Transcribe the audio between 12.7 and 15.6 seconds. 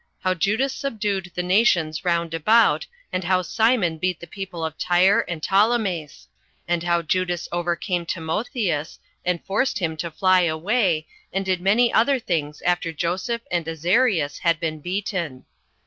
Joseph And Azarias Had Been Beaten.